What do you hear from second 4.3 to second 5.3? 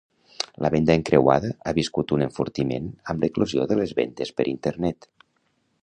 per internet.